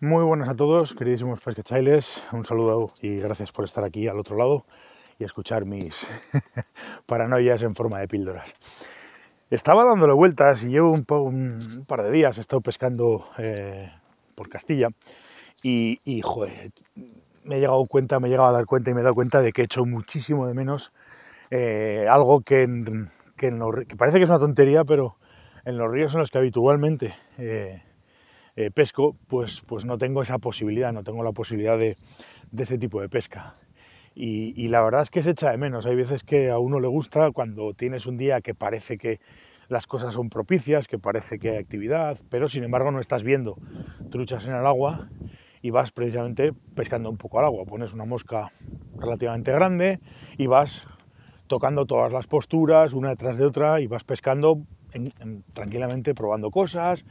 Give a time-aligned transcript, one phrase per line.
[0.00, 2.24] Muy buenas a todos, queridísimos pescachailes.
[2.30, 4.62] Un saludo y gracias por estar aquí al otro lado
[5.18, 6.06] y escuchar mis
[7.06, 8.54] paranoias en forma de píldoras.
[9.50, 11.04] Estaba dándole vueltas y llevo un,
[11.88, 13.90] par de días, he estado pescando eh,
[14.36, 14.86] por Castilla
[15.64, 16.70] y, y, joder,
[17.42, 17.80] me he llegado
[18.44, 20.92] a dar cuenta y me he dado cuenta de que he hecho muchísimo de menos
[21.50, 22.68] eh, algo que,
[23.36, 23.50] que,
[23.88, 25.16] que, parece que es una tontería, pero
[25.64, 27.82] en los ríos en los que habitualmente eh,
[28.58, 31.96] eh, pesco, pues, pues no tengo esa posibilidad, no tengo la posibilidad de,
[32.58, 33.54] ese tipo de pesca.
[34.16, 35.86] Y, la verdad es que se echa de menos.
[35.86, 39.20] Hay veces que a uno le gusta cuando tienes un día que parece que
[39.68, 43.56] las cosas son propicias, que parece que hay actividad, pero sin embargo no estás viendo
[44.10, 45.08] truchas en el agua
[45.62, 47.64] y vas precisamente pescando un poco al agua.
[47.64, 48.50] Pones una mosca
[48.98, 50.00] relativamente grande
[50.36, 50.82] y vas
[51.46, 54.62] tocando todas las posturas una detrás de otra y vas pescando
[54.92, 57.04] en, en, tranquilamente, probando cosas,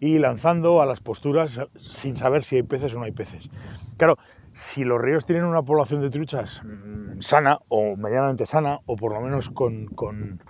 [0.00, 3.50] y lanzando a las posturas sin saber si hay peces o no hay peces.
[3.96, 4.18] Claro,
[4.52, 9.12] si los ríos tienen una población de truchas mm, sana o medianamente sana, o por
[9.12, 10.42] lo menos con, con,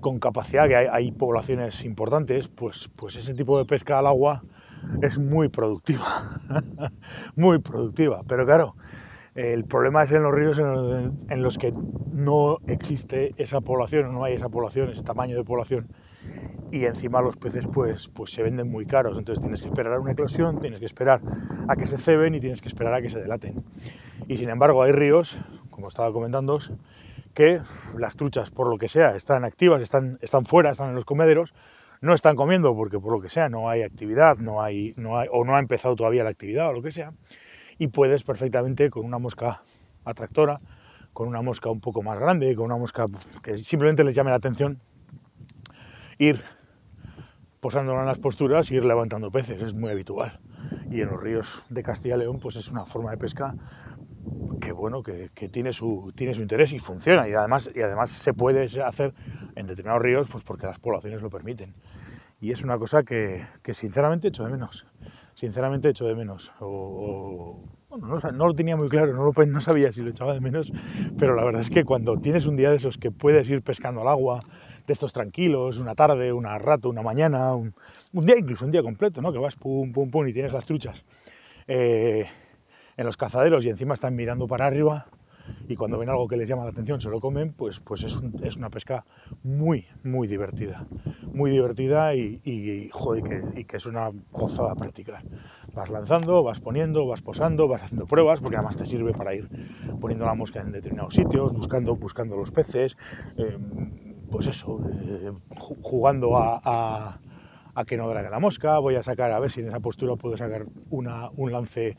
[0.00, 4.42] con capacidad, que hay, hay, poblaciones importantes, pues, pues ese tipo de pesca al agua
[5.02, 6.40] es muy productiva,
[7.36, 8.22] muy productiva.
[8.26, 8.74] Pero claro,
[9.34, 11.74] el problema es en los ríos en, los que
[12.12, 15.88] no existe esa población, no hay esa población, ese tamaño de población,
[16.70, 20.00] y encima los peces pues, pues se venden muy caros, entonces tienes que esperar a
[20.00, 21.20] una eclosión, tienes que esperar
[21.68, 23.64] a que se ceben y tienes que esperar a que se delaten.
[24.28, 25.38] Y sin embargo hay ríos,
[25.70, 26.58] como estaba comentando,
[27.34, 27.60] que
[27.98, 31.52] las truchas, por lo que sea, están activas, están, están fuera, están en los comederos,
[32.00, 35.28] no están comiendo porque por lo que sea no hay actividad, no hay, no hay,
[35.30, 37.12] o no ha empezado todavía la actividad o lo que sea,
[37.78, 39.62] y puedes perfectamente con una mosca
[40.04, 40.60] atractora,
[41.12, 43.04] con una mosca un poco más grande, con una mosca
[43.42, 44.80] que simplemente les llame la atención,
[46.28, 46.40] ir
[47.60, 50.40] posándola en las posturas y ir levantando peces, es muy habitual.
[50.90, 53.54] Y en los ríos de Castilla y León, pues es una forma de pesca
[54.60, 57.28] que bueno, que, tiene, su, tiene su interés y funciona.
[57.28, 59.14] Y además, y además se puede hacer
[59.54, 61.74] en determinados ríos, pues porque las poblaciones lo permiten.
[62.40, 64.86] Y es una cosa que, sinceramente echo de menos.
[65.34, 66.52] Sinceramente echo de menos.
[67.98, 70.72] No, lo tenía muy claro, no, lo, no sabía si lo echaba de menos,
[71.18, 74.00] pero la verdad es que cuando tienes un día de esos que puedes ir pescando
[74.00, 74.42] al agua,
[74.86, 77.74] de estos tranquilos, una tarde, una rato, una mañana, un,
[78.12, 79.32] día, incluso un día completo, ¿no?
[79.32, 81.02] Que vas pum, pum, pum y tienes las truchas
[81.66, 82.26] eh,
[82.96, 85.06] en los cazaderos y encima están mirando para arriba
[85.68, 88.18] y cuando ven algo que les llama la atención se lo comen, pues, pues es,
[88.42, 89.04] es una pesca
[89.42, 90.84] muy, muy divertida.
[91.32, 95.22] Muy divertida y, que, y que es una gozada practicar.
[95.74, 99.48] Vas lanzando, vas poniendo, vas posando, vas haciendo pruebas, porque además te sirve para ir
[100.00, 102.96] poniendo la mosca en determinados sitios, buscando, buscando los peces,
[103.36, 103.58] eh,
[104.30, 107.18] pues eso, eh, jugando a,
[107.88, 110.36] que no drague la mosca, voy a sacar, a ver si en esa postura puedo
[110.36, 111.96] sacar una, un lance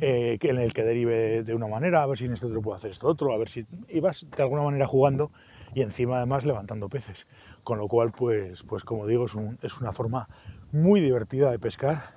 [0.00, 2.76] eh, en el que derive de una manera, a ver si en este otro puedo
[2.76, 3.66] hacer esto otro, a ver si...
[3.88, 5.30] Y vas de alguna manera jugando
[5.74, 7.26] y encima además levantando peces.
[7.62, 9.24] Con lo cual, pues, pues como digo,
[9.62, 10.28] es una forma
[10.72, 12.14] muy divertida de pescar,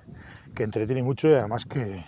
[0.60, 2.04] que entretiene mucho y además que,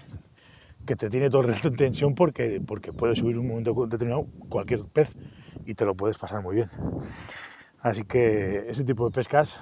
[0.85, 4.27] que te tiene todo el resto en tensión porque, porque puede subir un momento determinado
[4.49, 5.15] cualquier pez
[5.65, 6.69] y te lo puedes pasar muy bien.
[7.79, 9.57] Así que ese tipo de pescas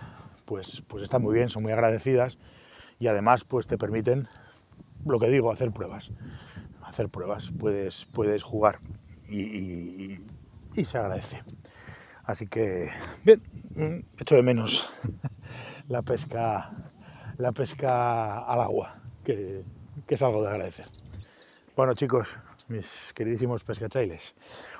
[0.46, 2.40] pues, pues están muy bien, son muy agradecidas
[2.98, 4.28] y además pues te permiten,
[5.06, 6.10] lo que digo, hacer pruebas.
[6.82, 8.74] Hacer pruebas, puedes, puedes jugar
[9.28, 10.26] y, y,
[10.74, 11.44] y se agradece.
[12.24, 12.90] Así que,
[13.24, 14.90] bien, echo de menos
[15.88, 16.89] la pesca,
[17.40, 19.64] la pesca al agua, que,
[20.08, 20.86] es algo de agradecer.
[21.76, 24.36] Bueno chicos, mis queridísimos pescachailes,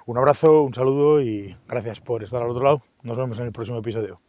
[0.06, 2.82] un abrazo, un saludo y gracias por estar al otro lado.
[3.04, 4.20] Nos vemos en el próximo episodio.